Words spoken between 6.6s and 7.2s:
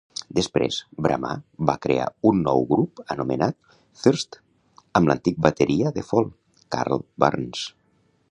Karl